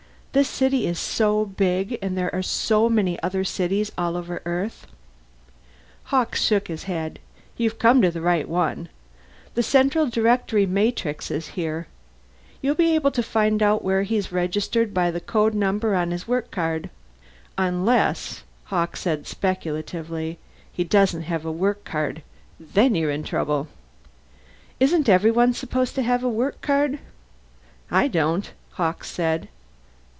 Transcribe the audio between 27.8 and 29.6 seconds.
"I don't," Hawkes said.